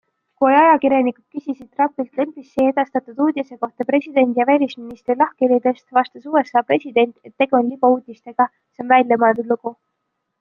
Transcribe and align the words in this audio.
Kui 0.41 0.53
ajakirjanikud 0.59 1.25
küsisid 1.39 1.67
Trumpilt 1.73 2.15
NBC 2.23 2.63
edastatud 2.69 3.19
uudise 3.25 3.57
kohta 3.65 3.85
presidendi 3.89 4.41
ja 4.41 4.47
välisministri 4.51 5.17
lahkhelidest, 5.19 5.85
vastas 5.99 6.25
USA 6.31 6.65
president, 6.71 7.13
et 7.31 7.35
tegu 7.43 7.59
oli 7.59 7.73
libauudistega- 7.75 8.49
see 8.73 8.87
on 8.87 8.91
väljamõeldud 8.95 9.53
lugu. 9.55 9.75